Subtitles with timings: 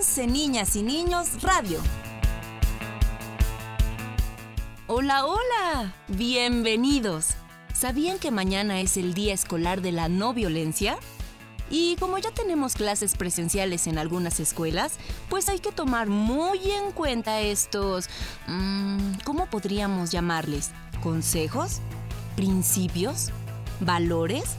[0.00, 1.78] 11 Niñas y Niños Radio.
[4.86, 7.32] Hola, hola, bienvenidos.
[7.74, 10.96] ¿Sabían que mañana es el Día Escolar de la No Violencia?
[11.68, 14.94] Y como ya tenemos clases presenciales en algunas escuelas,
[15.28, 18.08] pues hay que tomar muy en cuenta estos,
[18.46, 20.70] mm, ¿cómo podríamos llamarles?
[21.02, 21.82] ¿Consejos?
[22.36, 23.32] ¿Principios?
[23.80, 24.56] ¿Valores?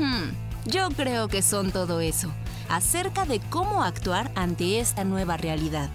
[0.00, 0.32] Hmm,
[0.66, 2.32] yo creo que son todo eso,
[2.70, 5.90] acerca de cómo actuar ante esta nueva realidad.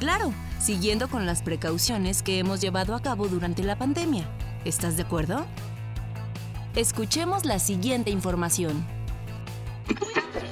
[0.00, 4.24] Claro, siguiendo con las precauciones que hemos llevado a cabo durante la pandemia.
[4.64, 5.44] ¿Estás de acuerdo?
[6.74, 8.84] Escuchemos la siguiente información.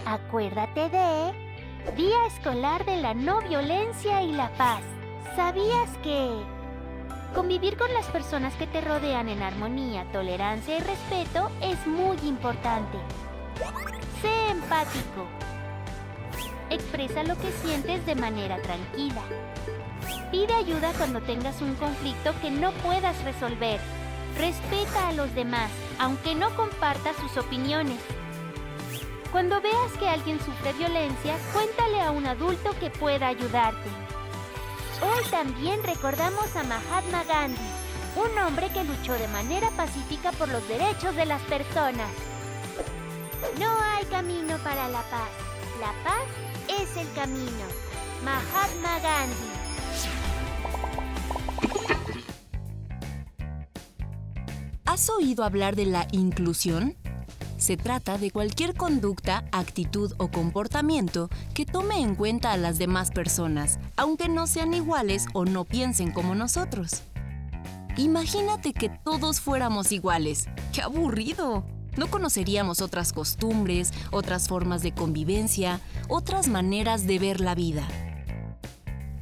[0.04, 1.32] Acuérdate de
[1.96, 4.82] Día Escolar de la No Violencia y la Paz.
[5.34, 6.28] ¿Sabías que
[7.34, 12.98] convivir con las personas que te rodean en armonía, tolerancia y respeto es muy importante?
[14.26, 15.28] Sé empático.
[16.70, 19.22] Expresa lo que sientes de manera tranquila.
[20.32, 23.78] Pide ayuda cuando tengas un conflicto que no puedas resolver.
[24.36, 25.70] Respeta a los demás,
[26.00, 28.00] aunque no compartas sus opiniones.
[29.30, 33.88] Cuando veas que alguien sufre violencia, cuéntale a un adulto que pueda ayudarte.
[35.02, 37.68] Hoy también recordamos a Mahatma Gandhi,
[38.16, 42.10] un hombre que luchó de manera pacífica por los derechos de las personas.
[43.58, 45.30] No hay camino para la paz.
[45.80, 46.24] La paz
[46.68, 47.66] es el camino.
[48.24, 49.56] Mahatma Gandhi.
[54.86, 56.96] ¿Has oído hablar de la inclusión?
[57.58, 63.10] Se trata de cualquier conducta, actitud o comportamiento que tome en cuenta a las demás
[63.10, 67.02] personas, aunque no sean iguales o no piensen como nosotros.
[67.96, 70.48] Imagínate que todos fuéramos iguales.
[70.72, 71.64] ¡Qué aburrido!
[71.96, 77.86] No conoceríamos otras costumbres, otras formas de convivencia, otras maneras de ver la vida.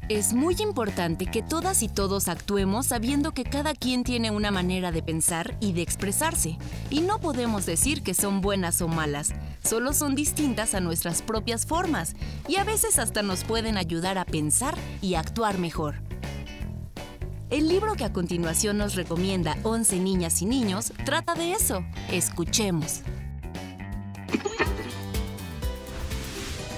[0.07, 4.91] Es muy importante que todas y todos actuemos sabiendo que cada quien tiene una manera
[4.91, 6.59] de pensar y de expresarse,
[6.91, 9.33] y no podemos decir que son buenas o malas,
[9.63, 12.15] solo son distintas a nuestras propias formas,
[12.47, 16.04] y a veces hasta nos pueden ayudar a pensar y actuar mejor.
[17.55, 21.85] El libro que a continuación nos recomienda 11 niñas y niños trata de eso.
[22.11, 22.99] Escuchemos.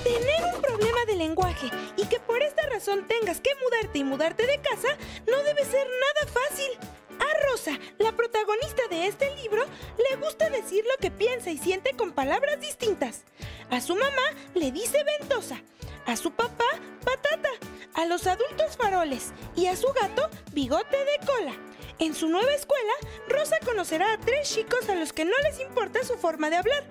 [0.04, 4.46] Tener un problema de lenguaje y que por esta razón tengas que mudarte y mudarte
[4.46, 4.90] de casa
[5.26, 6.70] no debe ser nada fácil.
[7.18, 9.66] A Rosa, la protagonista de este libro,
[9.98, 13.24] le gusta decir lo que piensa y siente con palabras distintas.
[13.72, 15.60] A su mamá le dice ventosa,
[16.06, 16.66] a su papá
[17.04, 17.50] patata,
[17.98, 21.54] a los adultos faroles y a su gato bigote de cola.
[22.00, 22.94] En su nueva escuela,
[23.28, 26.84] Rosa conocerá a tres chicos a los que no les importa su forma de hablar.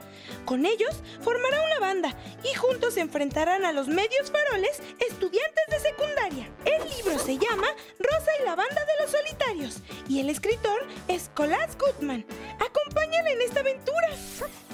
[0.44, 0.90] Con ellos
[1.22, 6.50] formará una banda y juntos se enfrentarán a los medios faroles estudiantes de secundaria.
[6.64, 7.68] El libro se llama
[8.00, 12.26] Rosa y la banda de los solitarios y el escritor es Colas Goodman.
[12.58, 14.08] Acompáñala en esta aventura.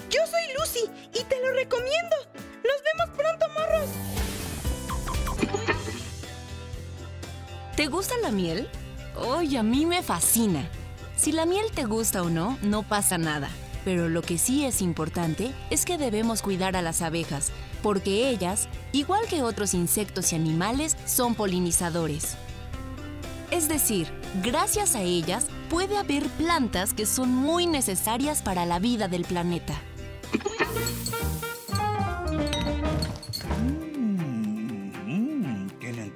[0.09, 2.15] Yo soy Lucy y te lo recomiendo.
[2.33, 4.12] Nos vemos pronto, morros.
[7.75, 8.67] ¿Te gusta la miel?
[9.35, 10.69] ¡Ay, a mí me fascina!
[11.15, 13.49] Si la miel te gusta o no, no pasa nada.
[13.83, 17.51] Pero lo que sí es importante es que debemos cuidar a las abejas,
[17.81, 22.35] porque ellas, igual que otros insectos y animales, son polinizadores.
[23.49, 24.07] Es decir,
[24.43, 29.73] gracias a ellas puede haber plantas que son muy necesarias para la vida del planeta.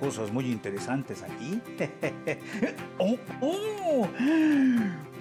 [0.07, 1.59] Cosas muy interesantes aquí.
[2.97, 3.17] ¡Oh!
[3.41, 4.07] ¡Oh!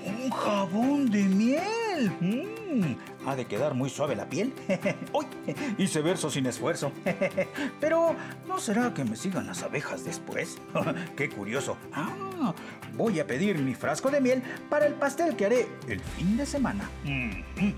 [0.04, 2.12] ¡Un jabón de miel!
[2.20, 2.94] Mm,
[3.26, 4.52] Ha de quedar muy suave la piel.
[5.12, 5.26] ¡Uy!
[5.76, 6.92] Hice verso sin esfuerzo.
[7.80, 8.14] Pero,
[8.46, 10.58] ¿no será que me sigan las abejas después?
[11.16, 11.76] ¡Qué curioso!
[11.92, 12.54] Ah,
[12.96, 16.46] voy a pedir mi frasco de miel para el pastel que haré el fin de
[16.46, 16.88] semana.
[17.02, 17.30] Mm,
[17.60, 17.74] mm.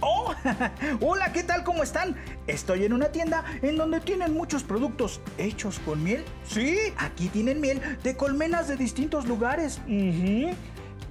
[0.00, 0.34] ¡Oh!
[1.00, 1.64] Hola, ¿qué tal?
[1.64, 2.16] ¿Cómo están?
[2.46, 6.24] Estoy en una tienda en donde tienen muchos productos hechos con miel.
[6.46, 9.80] Sí, aquí tienen miel de colmenas de distintos lugares.
[9.86, 10.54] Ujú.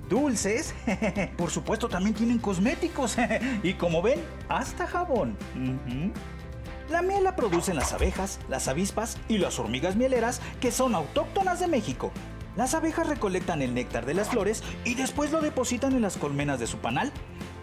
[0.09, 0.73] Dulces.
[1.37, 3.17] Por supuesto, también tienen cosméticos.
[3.63, 4.19] y como ven,
[4.49, 5.37] hasta jabón.
[6.89, 11.59] La miel la producen las abejas, las avispas y las hormigas mieleras que son autóctonas
[11.59, 12.11] de México.
[12.55, 16.59] Las abejas recolectan el néctar de las flores y después lo depositan en las colmenas
[16.59, 17.11] de su panal.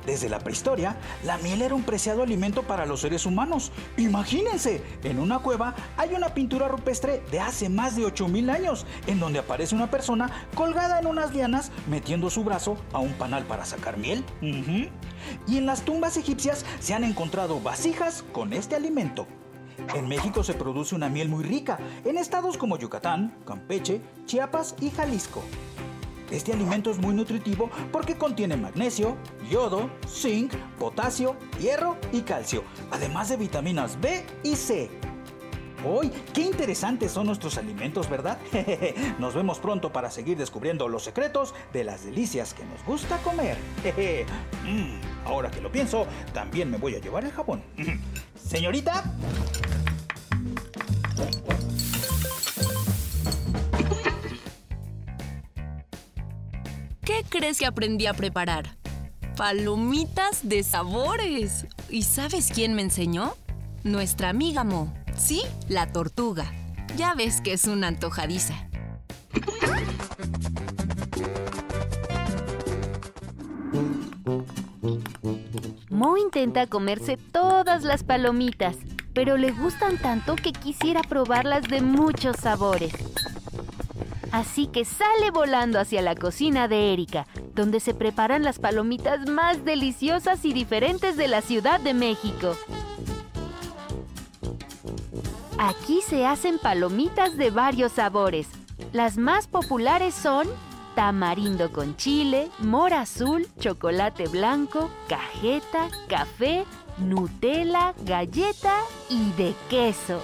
[0.06, 3.70] Desde la prehistoria, la miel era un preciado alimento para los seres humanos.
[3.96, 9.20] Imagínense, en una cueva hay una pintura rupestre de hace más de 8000 años, en
[9.20, 13.64] donde aparece una persona colgada en unas lianas metiendo su brazo a un panal para
[13.64, 14.24] sacar miel.
[15.46, 19.26] Y en las tumbas egipcias se han encontrado vasijas con este alimento.
[19.94, 24.90] En México se produce una miel muy rica, en estados como Yucatán, Campeche, Chiapas y
[24.90, 25.42] Jalisco.
[26.32, 29.18] Este alimento es muy nutritivo porque contiene magnesio,
[29.50, 34.88] yodo, zinc, potasio, hierro y calcio, además de vitaminas B y C.
[35.84, 36.10] ¡Uy!
[36.32, 38.38] ¡Qué interesantes son nuestros alimentos, ¿verdad?
[39.18, 43.56] Nos vemos pronto para seguir descubriendo los secretos de las delicias que nos gusta comer.
[44.62, 47.62] Mm, ahora que lo pienso, también me voy a llevar el jabón.
[48.36, 49.02] Señorita.
[57.42, 58.76] Que aprendí a preparar?
[59.36, 61.66] Palomitas de sabores.
[61.90, 63.34] ¿Y sabes quién me enseñó?
[63.82, 64.94] Nuestra amiga Mo.
[65.16, 66.52] Sí, la tortuga.
[66.96, 68.54] Ya ves que es una antojadiza.
[75.90, 78.76] Mo intenta comerse todas las palomitas,
[79.14, 82.92] pero le gustan tanto que quisiera probarlas de muchos sabores.
[84.32, 89.64] Así que sale volando hacia la cocina de Erika, donde se preparan las palomitas más
[89.64, 92.56] deliciosas y diferentes de la Ciudad de México.
[95.58, 98.48] Aquí se hacen palomitas de varios sabores.
[98.92, 100.48] Las más populares son
[100.94, 106.64] tamarindo con chile, mora azul, chocolate blanco, cajeta, café,
[106.98, 110.20] Nutella, galleta y de queso.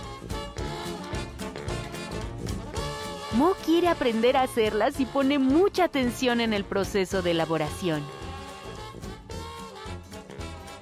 [3.39, 8.03] Mo quiere aprender a hacerlas y pone mucha atención en el proceso de elaboración.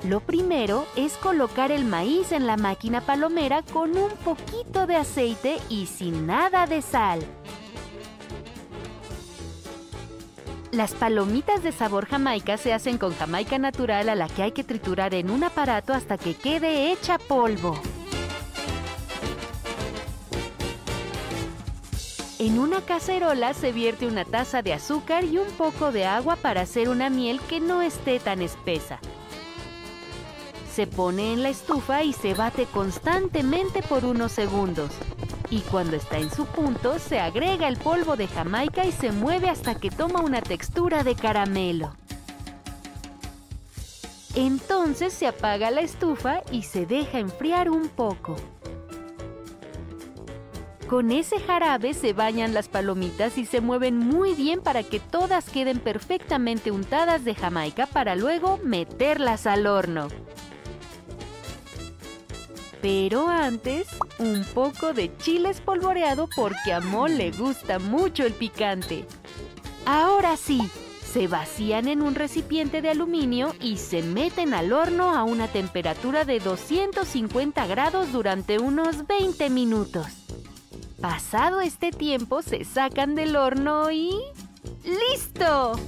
[0.09, 5.59] Lo primero es colocar el maíz en la máquina palomera con un poquito de aceite
[5.69, 7.21] y sin nada de sal.
[10.73, 14.65] Las palomitas de sabor jamaica se hacen con jamaica natural a la que hay que
[14.65, 17.79] triturar en un aparato hasta que quede hecha polvo.
[22.47, 26.61] En una cacerola se vierte una taza de azúcar y un poco de agua para
[26.61, 29.01] hacer una miel que no esté tan espesa.
[30.73, 34.93] Se pone en la estufa y se bate constantemente por unos segundos.
[35.51, 39.49] Y cuando está en su punto, se agrega el polvo de Jamaica y se mueve
[39.51, 41.97] hasta que toma una textura de caramelo.
[44.37, 48.37] Entonces se apaga la estufa y se deja enfriar un poco.
[50.89, 55.51] Con ese jarabe se bañan las palomitas y se mueven muy bien para que todas
[55.51, 60.07] queden perfectamente untadas de Jamaica para luego meterlas al horno.
[62.81, 63.89] Pero antes,
[64.21, 69.07] un poco de chile espolvoreado porque a Mo le gusta mucho el picante.
[69.87, 70.71] Ahora sí,
[71.13, 76.25] se vacían en un recipiente de aluminio y se meten al horno a una temperatura
[76.25, 80.26] de 250 grados durante unos 20 minutos.
[81.01, 84.15] Pasado este tiempo se sacan del horno y...
[84.85, 85.79] ¡Listo!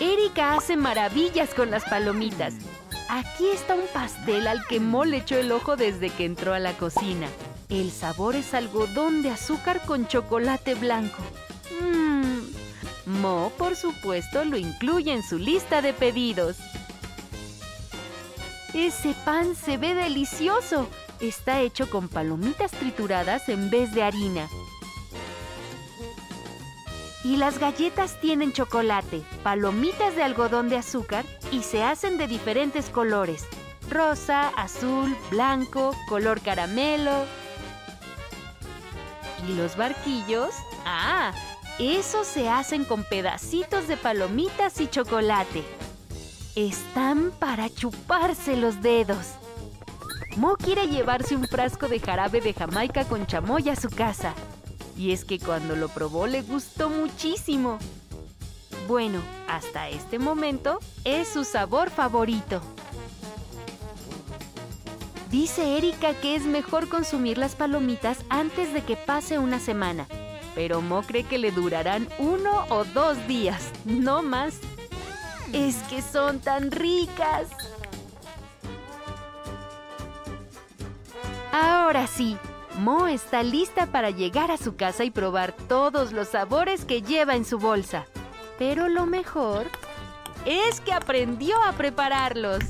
[0.00, 2.54] Erika hace maravillas con las palomitas
[3.12, 6.60] Aquí está un pastel al que Mo le echó el ojo desde que entró a
[6.60, 7.26] la cocina.
[7.68, 11.20] El sabor es algodón de azúcar con chocolate blanco.
[11.80, 12.38] Mmm.
[13.06, 16.58] Mo, por supuesto, lo incluye en su lista de pedidos.
[18.74, 20.88] Ese pan se ve delicioso.
[21.20, 24.48] Está hecho con palomitas trituradas en vez de harina.
[27.24, 32.88] Y las galletas tienen chocolate, palomitas de algodón de azúcar y se hacen de diferentes
[32.88, 33.46] colores.
[33.90, 37.26] Rosa, azul, blanco, color caramelo.
[39.48, 40.54] ¿Y los barquillos?
[40.86, 41.32] Ah,
[41.78, 45.64] esos se hacen con pedacitos de palomitas y chocolate.
[46.56, 49.34] Están para chuparse los dedos.
[50.36, 54.34] Mo quiere llevarse un frasco de jarabe de Jamaica con chamoy a su casa.
[54.96, 57.78] Y es que cuando lo probó le gustó muchísimo.
[58.88, 62.60] Bueno, hasta este momento es su sabor favorito.
[65.30, 70.08] Dice Erika que es mejor consumir las palomitas antes de que pase una semana,
[70.56, 74.58] pero Mo cree que le durarán uno o dos días, no más.
[75.52, 77.48] Es que son tan ricas.
[81.52, 82.36] Ahora sí,
[82.78, 87.34] Mo está lista para llegar a su casa y probar todos los sabores que lleva
[87.34, 88.06] en su bolsa.
[88.58, 89.66] Pero lo mejor
[90.46, 92.60] es que aprendió a prepararlos.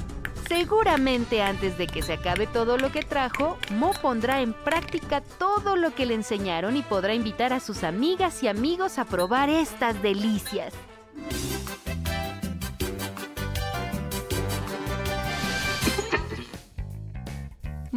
[0.49, 5.77] Seguramente antes de que se acabe todo lo que trajo, Mo pondrá en práctica todo
[5.77, 10.03] lo que le enseñaron y podrá invitar a sus amigas y amigos a probar estas
[10.03, 10.73] delicias.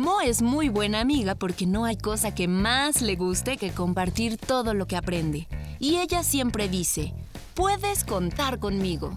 [0.04, 4.38] Mo es muy buena amiga porque no hay cosa que más le guste que compartir
[4.38, 5.48] todo lo que aprende.
[5.80, 7.14] Y ella siempre dice,
[7.54, 9.16] puedes contar conmigo.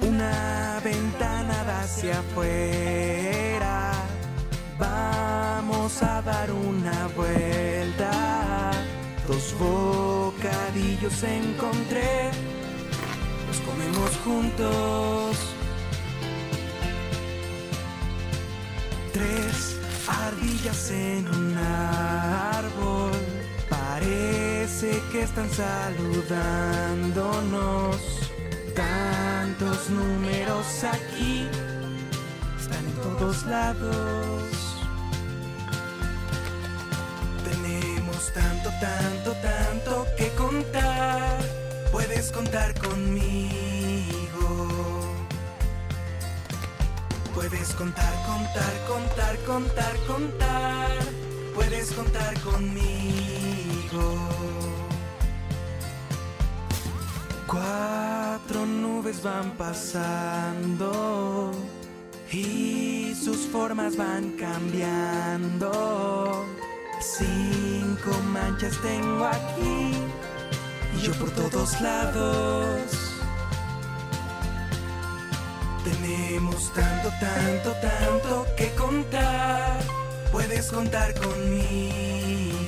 [0.00, 3.94] Una ventana hacia afuera.
[4.78, 8.70] Vamos a dar una vuelta.
[9.26, 12.30] Dos bocadillos encontré.
[13.48, 15.51] Los comemos juntos.
[20.12, 23.12] Ardillas en un árbol.
[23.68, 27.96] Parece que están saludándonos.
[28.74, 31.48] Tantos números aquí.
[32.60, 34.42] Están en todos lados.
[37.44, 41.38] Tenemos tanto, tanto, tanto que contar.
[41.90, 43.71] Puedes contar conmigo.
[47.34, 50.98] Puedes contar, contar, contar, contar, contar.
[51.54, 54.16] Puedes contar conmigo.
[57.46, 61.52] Cuatro nubes van pasando
[62.30, 65.72] y sus formas van cambiando.
[67.00, 69.94] Cinco manchas tengo aquí
[70.96, 73.11] y yo por todos lados.
[75.84, 79.80] Tenemos tanto, tanto, tanto que contar.
[80.30, 82.62] Puedes contar conmigo.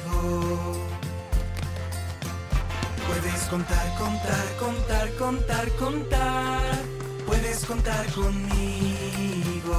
[3.07, 6.83] Puedes contar, contar, contar, contar, contar.
[7.27, 9.79] Puedes contar conmigo.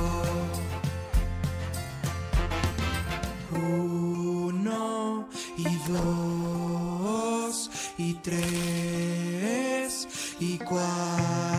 [3.52, 5.28] Uno
[5.58, 10.08] y dos y tres
[10.40, 11.55] y cuatro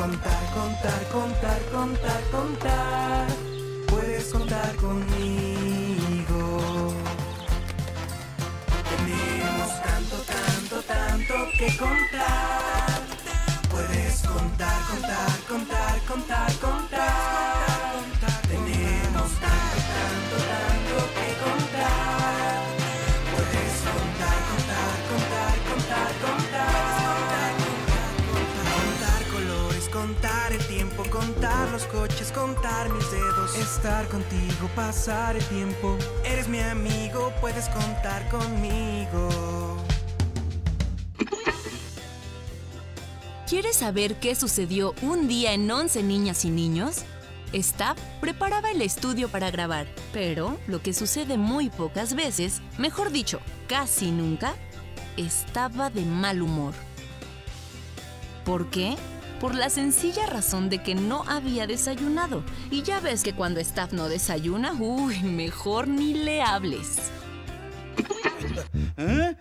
[0.00, 3.26] contar, contar, contar, contar, contar.
[3.88, 6.42] Puedes contar conmigo.
[8.90, 13.00] Tenemos tanto, tanto, tanto que contar.
[13.70, 17.49] Puedes contar, contar, contar, contar, contar.
[31.86, 33.56] Coches, contar mis dedos.
[33.56, 35.96] Estar contigo, pasar el tiempo.
[36.24, 39.28] Eres mi amigo, puedes contar conmigo.
[43.48, 47.04] ¿Quieres saber qué sucedió un día en 11 niñas y niños?
[47.52, 53.40] Staff preparaba el estudio para grabar, pero lo que sucede muy pocas veces, mejor dicho,
[53.66, 54.54] casi nunca,
[55.16, 56.74] estaba de mal humor.
[58.44, 58.96] ¿Por qué?
[59.40, 62.44] Por la sencilla razón de que no había desayunado.
[62.70, 67.10] Y ya ves que cuando Staff no desayuna, uy, mejor ni le hables.
[68.98, 69.36] ¿Eh?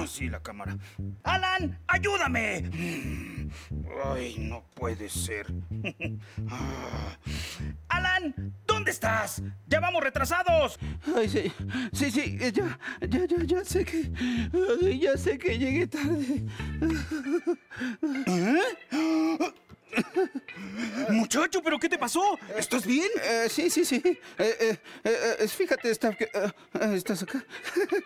[0.00, 0.78] Ah, sí, la cámara.
[1.24, 1.76] ¡Alan!
[1.88, 2.70] ¡Ayúdame!
[4.04, 5.52] Ay, no puede ser.
[7.88, 8.54] ¡Alan!
[8.64, 9.42] ¿Dónde estás?
[9.66, 10.78] ¡Ya vamos retrasados!
[11.16, 11.52] Ay, sí,
[11.92, 14.12] sí, sí, ya, ya, ya, ya sé que,
[15.00, 16.44] ya sé que llegué tarde.
[18.26, 18.62] ¿Eh?
[21.10, 22.38] Muchacho, ¿pero qué te pasó?
[22.56, 23.08] ¿Estás bien?
[23.22, 24.00] Eh, sí, sí, sí.
[24.04, 26.50] Eh, eh, eh, eh, fíjate, está, eh, eh,
[26.94, 27.44] ¿estás acá?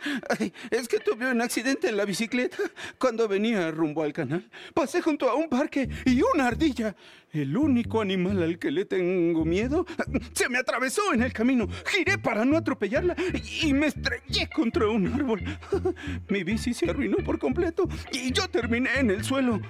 [0.71, 2.57] Es que tuve un accidente en la bicicleta
[2.99, 4.49] cuando venía rumbo al canal.
[4.75, 6.95] Pasé junto a un parque y una ardilla,
[7.33, 9.87] el único animal al que le tengo miedo,
[10.33, 11.69] se me atravesó en el camino.
[11.87, 13.17] Giré para no atropellarla
[13.62, 15.43] y me estrellé contra un árbol.
[16.29, 19.61] Mi bici se arruinó por completo y yo terminé en el suelo.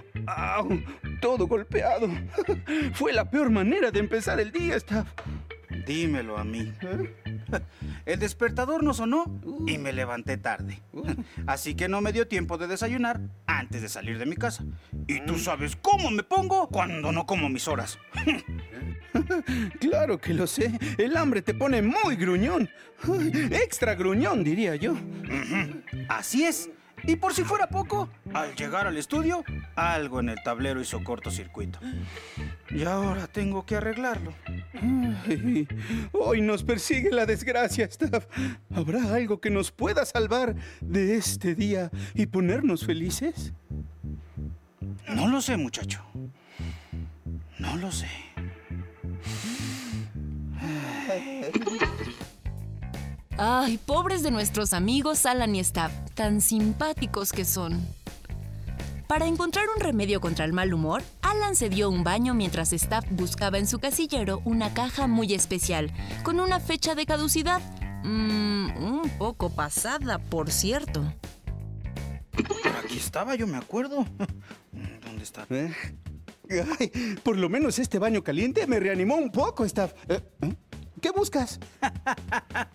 [1.21, 2.09] Todo golpeado.
[2.92, 5.08] Fue la peor manera de empezar el día, Staff.
[5.87, 6.72] Dímelo a mí.
[8.04, 9.25] El despertador no sonó
[9.66, 10.80] y me levanté tarde.
[11.46, 14.64] Así que no me dio tiempo de desayunar antes de salir de mi casa.
[15.06, 17.99] Y tú sabes cómo me pongo cuando no como mis horas.
[19.78, 20.72] Claro que lo sé.
[20.96, 22.70] El hambre te pone muy gruñón.
[23.50, 24.94] Extra gruñón, diría yo.
[26.08, 26.70] Así es.
[27.04, 29.44] Y por si fuera poco, al llegar al estudio,
[29.75, 31.78] algo en el tablero hizo cortocircuito.
[32.71, 34.32] Y ahora tengo que arreglarlo.
[36.12, 38.26] Hoy nos persigue la desgracia, Staff.
[38.75, 43.52] ¿Habrá algo que nos pueda salvar de este día y ponernos felices?
[45.09, 46.04] No lo sé, muchacho.
[47.59, 48.09] No lo sé.
[53.39, 57.81] Ay, pobres de nuestros amigos Alan y Stab, tan simpáticos que son.
[59.09, 63.05] Para encontrar un remedio contra el mal humor, Alan se dio un baño mientras Stab
[63.11, 67.61] buscaba en su casillero una caja muy especial, con una fecha de caducidad.
[68.05, 71.03] Mmm, un poco pasada, por cierto.
[72.85, 74.07] Aquí estaba, yo me acuerdo.
[75.05, 75.47] ¿Dónde está?
[75.51, 75.73] ¿Eh?
[76.79, 79.95] Ay, por lo menos este baño caliente me reanimó un poco, Staff.
[80.09, 80.21] ¿Eh?
[81.01, 81.59] ¿Qué buscas?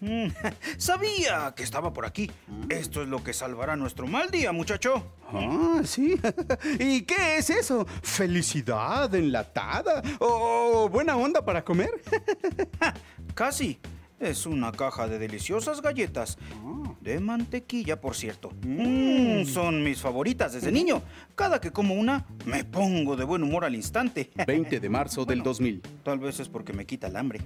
[0.00, 0.26] Mm,
[0.78, 2.30] Sabía que estaba por aquí.
[2.68, 5.12] Esto es lo que salvará nuestro mal día, muchacho.
[5.32, 6.20] Ah, sí.
[6.78, 7.86] ¿Y qué es eso?
[8.02, 10.02] ¿Felicidad enlatada?
[10.18, 11.90] ¿O buena onda para comer?
[13.34, 13.78] Casi.
[14.18, 16.38] Es una caja de deliciosas galletas.
[17.02, 18.50] De mantequilla, por cierto.
[18.62, 21.02] Mm, son mis favoritas desde niño.
[21.34, 24.30] Cada que como una, me pongo de buen humor al instante.
[24.46, 25.82] 20 de marzo del 2000.
[26.02, 27.40] Tal vez es porque me quita el hambre.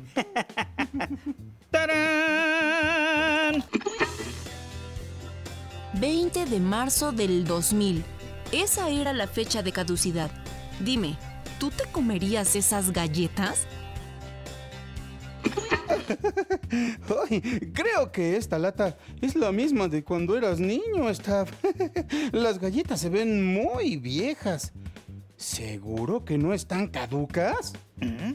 [1.71, 3.65] ¡Tarán!
[6.01, 8.05] 20 de marzo del 2000.
[8.53, 10.31] Esa era la fecha de caducidad.
[10.81, 11.17] Dime,
[11.59, 13.67] ¿tú te comerías esas galletas?
[17.31, 17.41] Ay,
[17.73, 21.51] creo que esta lata es la misma de cuando eras niño, Staff.
[22.33, 24.73] Las galletas se ven muy viejas.
[25.37, 27.73] ¿Seguro que no están caducas?
[27.97, 28.33] ¿Mm?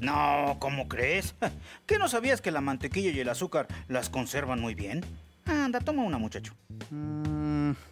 [0.00, 1.34] No, ¿cómo crees?
[1.86, 5.04] ¿Qué no sabías que la mantequilla y el azúcar las conservan muy bien?
[5.46, 6.54] Anda, toma una, muchacho.
[6.90, 7.72] Mm.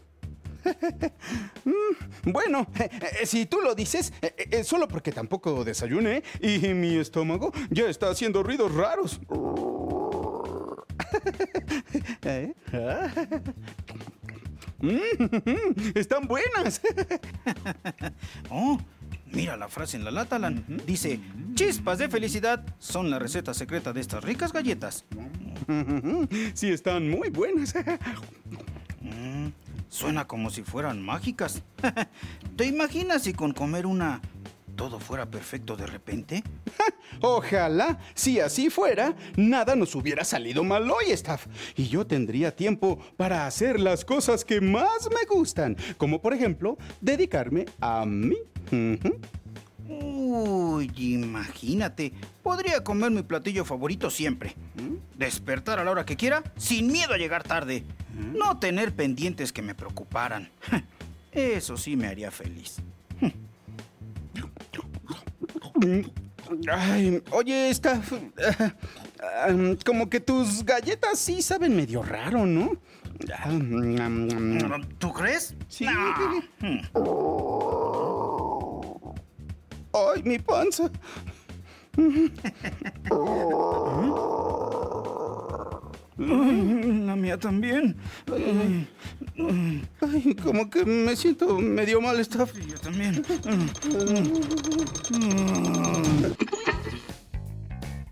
[1.66, 2.88] Mm, Bueno, eh,
[3.20, 8.08] eh, si tú lo dices, eh, solo porque tampoco desayuné y mi estómago ya está
[8.08, 9.20] haciendo ruidos raros.
[14.80, 14.98] Mm,
[15.94, 16.80] Están buenas.
[18.50, 18.78] Oh,
[19.34, 20.64] mira la frase en la lata, Alan.
[20.86, 21.20] Dice,
[21.54, 25.04] chispas de felicidad son la receta secreta de estas ricas galletas.
[26.54, 27.74] Sí, están muy buenas.
[29.00, 29.48] Mm,
[29.88, 31.62] suena como si fueran mágicas.
[32.56, 34.20] ¿Te imaginas si con comer una
[34.74, 36.42] todo fuera perfecto de repente?
[37.20, 41.46] Ojalá, si así fuera, nada nos hubiera salido mal hoy, Staff.
[41.76, 46.76] Y yo tendría tiempo para hacer las cosas que más me gustan, como por ejemplo,
[47.00, 48.36] dedicarme a mí.
[49.88, 52.12] Uy, imagínate.
[52.42, 54.54] Podría comer mi platillo favorito siempre.
[55.16, 57.84] Despertar a la hora que quiera, sin miedo a llegar tarde.
[58.14, 60.50] No tener pendientes que me preocuparan.
[61.32, 62.76] Eso sí me haría feliz.
[66.70, 68.72] Ay, oye, Staff, ah,
[69.20, 69.48] ah,
[69.84, 72.72] como que tus galletas sí saben medio raro, ¿no?
[73.32, 75.54] Ah, mm, mm, ¿Tú crees?
[75.68, 75.86] Sí.
[75.86, 75.92] No.
[76.60, 76.80] Hmm.
[79.92, 80.90] Ay, mi panza.
[86.18, 87.96] La mía también.
[88.32, 88.86] Ay,
[90.42, 92.52] como que me siento medio mal, Staff.
[92.66, 93.24] Yo también.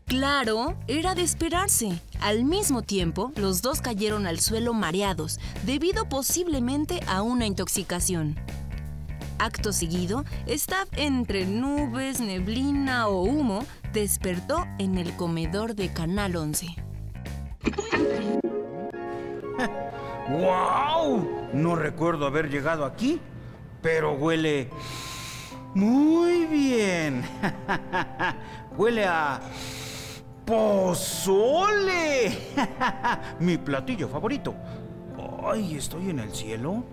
[0.06, 2.00] Claro, era de esperarse.
[2.20, 8.36] Al mismo tiempo, los dos cayeron al suelo mareados, debido posiblemente a una intoxicación.
[9.38, 16.76] Acto seguido, Staff entre nubes, neblina o humo, despertó en el comedor de Canal 11.
[20.28, 21.50] ¡Wow!
[21.52, 23.20] No recuerdo haber llegado aquí,
[23.80, 24.70] pero huele
[25.74, 27.24] muy bien.
[28.76, 29.40] huele a
[30.44, 32.38] pozole.
[33.40, 34.54] Mi platillo favorito.
[35.44, 36.84] Ay, ¿estoy en el cielo?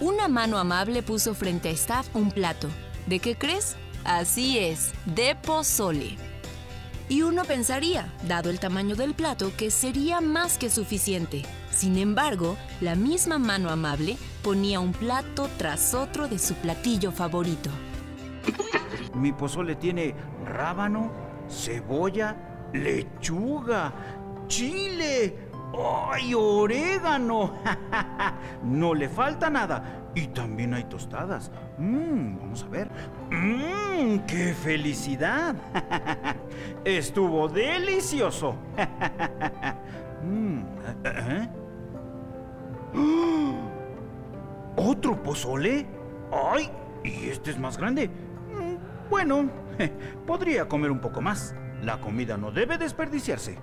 [0.00, 2.68] Una mano amable puso frente a Staff un plato.
[3.06, 3.76] ¿De qué crees?
[4.04, 6.16] Así es, de pozole.
[7.08, 11.42] Y uno pensaría, dado el tamaño del plato, que sería más que suficiente.
[11.70, 17.70] Sin embargo, la misma mano amable ponía un plato tras otro de su platillo favorito.
[19.14, 20.14] Mi pozole tiene
[20.44, 21.12] rábano,
[21.48, 22.36] cebolla,
[22.72, 23.92] lechuga,
[24.48, 25.48] chile,
[26.10, 27.54] ¡ay, orégano!
[28.64, 30.10] no le falta nada.
[30.14, 31.52] Y también hay tostadas.
[31.78, 32.90] Mmm, vamos a ver.
[33.30, 35.54] Mmm, qué felicidad.
[36.86, 38.54] Estuvo delicioso.
[40.22, 40.60] Mm.
[44.76, 45.84] ¿Otro pozole?
[46.32, 46.70] ¡Ay!
[47.02, 48.06] ¿Y este es más grande?
[48.08, 48.76] Mm,
[49.10, 49.50] Bueno,
[50.28, 51.56] podría comer un poco más.
[51.82, 53.58] La comida no debe desperdiciarse.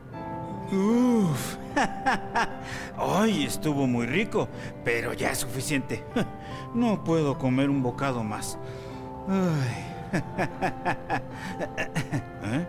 [0.74, 1.56] Uf.
[2.98, 4.50] Ay, estuvo muy rico,
[4.84, 6.04] pero ya es suficiente.
[6.76, 8.58] No puedo comer un bocado más.
[9.30, 9.86] Ay.
[12.46, 12.68] ¿Eh?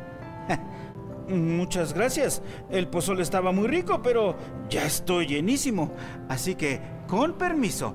[1.28, 2.42] Muchas gracias.
[2.70, 4.36] El pozole estaba muy rico, pero
[4.68, 5.92] ya estoy llenísimo.
[6.28, 7.94] Así que, con permiso.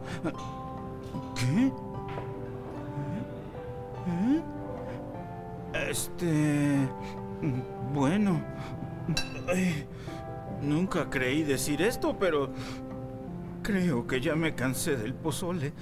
[1.36, 1.72] ¿Qué?
[4.08, 4.42] ¿Eh?
[5.90, 6.90] Este...
[7.94, 8.42] Bueno...
[10.62, 12.52] Nunca creí decir esto, pero...
[13.62, 15.74] Creo que ya me cansé del pozole.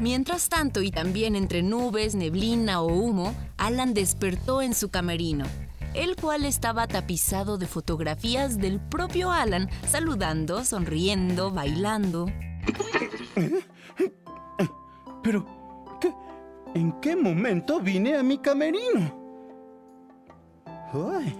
[0.00, 5.44] Mientras tanto, y también entre nubes, neblina o humo, Alan despertó en su camerino,
[5.92, 12.24] el cual estaba tapizado de fotografías del propio Alan, saludando, sonriendo, bailando.
[15.22, 15.44] Pero,
[16.00, 16.14] ¿qué?
[16.74, 19.14] ¿en qué momento vine a mi camerino?
[20.94, 21.36] Ay,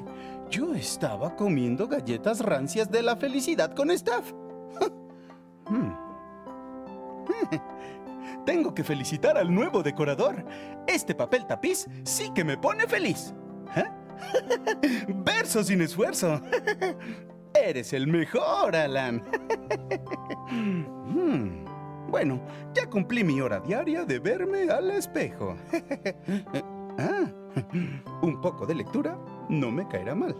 [0.50, 4.30] yo estaba comiendo galletas rancias de la felicidad con Staff.
[8.44, 10.44] Tengo que felicitar al nuevo decorador.
[10.87, 13.35] Este papel tapiz sí que me pone feliz.
[13.76, 13.85] ¿Eh?
[15.24, 16.40] Verso sin esfuerzo.
[17.55, 19.22] Eres el mejor, Alan.
[20.50, 21.64] Hmm.
[22.09, 22.40] Bueno,
[22.74, 25.57] ya cumplí mi hora diaria de verme al espejo.
[26.98, 27.31] Ah,
[28.22, 29.16] un poco de lectura
[29.48, 30.35] no me caerá mal.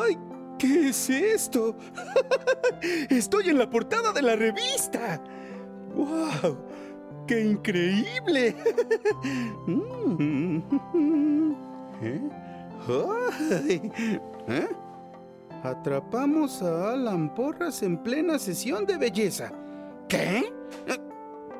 [0.00, 0.18] ¡Ay!
[0.58, 1.76] ¿Qué es esto?
[3.10, 5.22] Estoy en la portada de la revista.
[5.94, 6.56] ¡Wow!
[7.26, 8.56] ¡Qué increíble!
[12.02, 12.20] ¿Eh?
[14.48, 14.68] ¿Eh?
[15.62, 19.52] Atrapamos a Alan Porras en plena sesión de belleza.
[20.08, 20.52] ¿Qué?
[20.86, 20.98] Eh,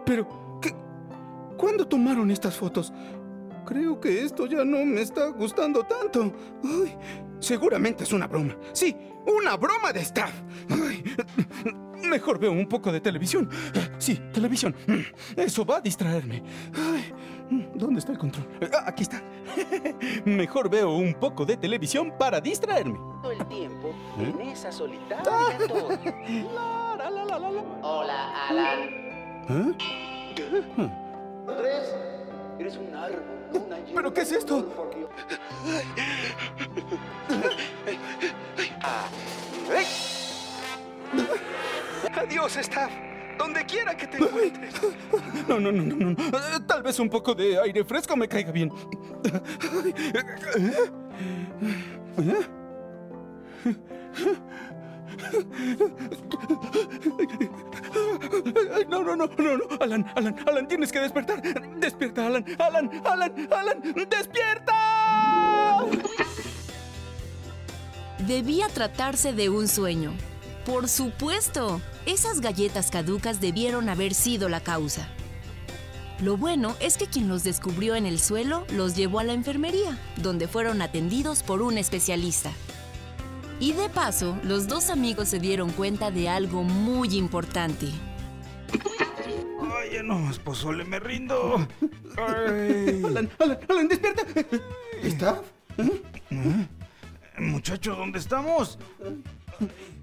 [0.05, 0.75] ¿Pero qué?
[1.57, 2.93] ¿Cuándo tomaron estas fotos?
[3.65, 6.31] Creo que esto ya no me está gustando tanto.
[6.63, 6.99] Ay,
[7.45, 8.57] seguramente es una broma.
[8.73, 10.33] Sí, una broma de staff.
[10.71, 11.05] Ay,
[12.03, 13.49] mejor veo un poco de televisión.
[13.99, 14.75] Sí, televisión.
[15.37, 16.43] Eso va a distraerme.
[16.75, 17.13] Ay,
[17.75, 18.49] ¿Dónde está el control?
[18.73, 19.23] Ah, aquí está.
[20.25, 22.99] Mejor veo un poco de televisión para distraerme.
[23.23, 24.33] todo el tiempo ¿Eh?
[24.35, 25.23] en esa solitaria.
[26.55, 27.63] La, la, la, la, la.
[27.83, 28.79] Hola, Alan.
[29.49, 29.75] ¿Eh?
[31.47, 31.95] Andrés,
[32.59, 33.34] eres un árbol.
[33.95, 34.67] ¿Pero qué es esto?
[42.17, 42.91] Adiós, staff.
[43.39, 44.75] Donde quiera que te encuentres.
[45.49, 46.11] No, no, no, no, no.
[46.13, 48.71] Eh, Tal vez un poco de aire fresco me caiga bien.
[52.19, 52.47] ¿Eh?
[58.89, 59.65] No, no, no, no, no.
[59.81, 61.41] Alan, Alan, Alan, tienes que despertar.
[61.79, 64.73] Despierta, Alan, Alan, Alan, Alan, despierta.
[68.27, 70.13] Debía tratarse de un sueño.
[70.65, 75.09] Por supuesto, esas galletas caducas debieron haber sido la causa.
[76.21, 79.99] Lo bueno es que quien los descubrió en el suelo los llevó a la enfermería,
[80.17, 82.53] donde fueron atendidos por un especialista.
[83.61, 87.87] Y de paso, los dos amigos se dieron cuenta de algo muy importante.
[89.77, 91.67] Ay, ya no más pozole, me rindo.
[92.17, 93.03] Ay.
[93.05, 94.23] Alan, Alan, Alan, despierta.
[95.03, 95.43] ¿Está?
[97.39, 98.79] Muchacho, ¿dónde estamos?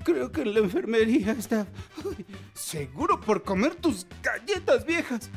[0.03, 1.67] Creo que en la enfermería está.
[1.97, 5.29] Ay, seguro por comer tus galletas viejas.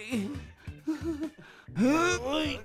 [0.00, 0.30] Ay.
[1.76, 2.60] Ay.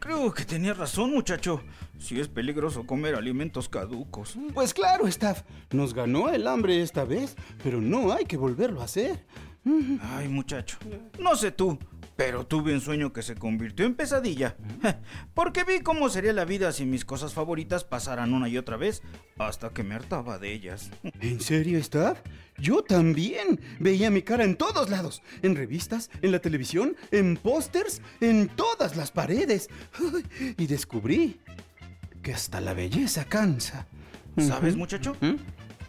[0.00, 1.60] Creo que tenía razón, muchacho.
[1.98, 4.36] Si es peligroso comer alimentos caducos.
[4.54, 5.42] Pues claro, Staff.
[5.70, 9.26] Nos ganó el hambre esta vez, pero no hay que volverlo a hacer.
[10.00, 10.78] Ay, muchacho.
[11.18, 11.78] No sé tú,
[12.20, 14.54] pero tuve un sueño que se convirtió en pesadilla.
[15.34, 19.00] Porque vi cómo sería la vida si mis cosas favoritas pasaran una y otra vez
[19.38, 20.90] hasta que me hartaba de ellas.
[21.22, 22.18] ¿En serio, Staff?
[22.58, 25.22] Yo también veía mi cara en todos lados.
[25.40, 29.70] En revistas, en la televisión, en pósters, en todas las paredes.
[30.58, 31.40] Y descubrí
[32.20, 33.86] que hasta la belleza cansa.
[34.36, 35.16] ¿Sabes, muchacho?
[35.22, 35.36] ¿Mm?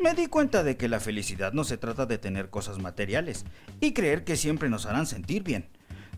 [0.02, 3.46] Me di cuenta de que la felicidad no se trata de tener cosas materiales
[3.82, 5.70] y creer que siempre nos harán sentir bien,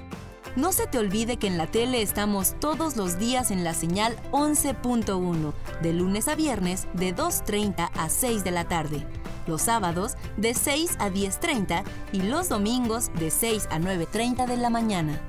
[0.56, 4.16] No se te olvide que en la tele estamos todos los días en la señal
[4.32, 9.06] 11.1, de lunes a viernes de 2.30 a 6 de la tarde,
[9.50, 11.84] los sábados de 6 a 10.30
[12.14, 15.20] y los domingos de 6 a 9.30 de la mañana.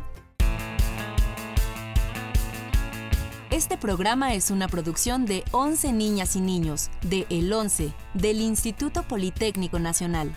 [3.51, 9.03] Este programa es una producción de 11 niñas y niños, de El 11, del Instituto
[9.03, 10.31] Politécnico Nacional.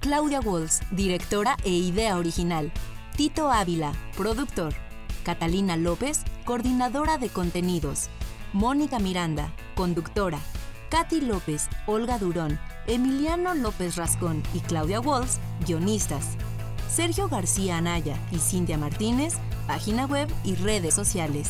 [0.00, 2.72] Claudia Walls, directora e idea original.
[3.16, 4.72] Tito Ávila, productor.
[5.24, 8.08] Catalina López, coordinadora de contenidos.
[8.52, 10.38] Mónica Miranda, conductora.
[10.92, 16.30] Katy López, Olga Durón, Emiliano López Rascón y Claudia Walls, guionistas.
[16.90, 19.34] Sergio García Anaya y Cintia Martínez,
[19.68, 21.48] página web y redes sociales.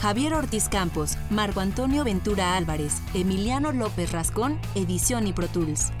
[0.00, 5.92] Javier Ortiz Campos, Marco Antonio Ventura Álvarez, Emiliano López Rascón, edición y Pro Tools.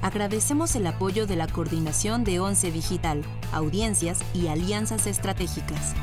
[0.00, 5.94] Agradecemos el apoyo de la Coordinación de ONCE Digital, Audiencias y Alianzas Estratégicas.